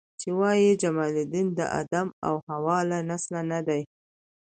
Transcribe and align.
چې 0.19 0.29
وایي 0.39 0.71
جمال 0.81 1.13
الدین 1.21 1.47
د 1.59 1.61
آدم 1.81 2.07
او 2.27 2.33
حوا 2.47 2.77
له 2.89 2.97
نسله 3.09 3.41
نه 3.51 3.59
دی. 3.67 3.81